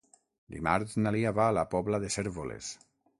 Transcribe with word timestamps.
Dimarts 0.53 0.95
na 1.03 1.11
Lia 1.15 1.33
va 1.41 1.45
a 1.49 1.53
la 1.59 1.65
Pobla 1.75 1.99
de 2.07 2.09
Cérvoles. 2.17 2.71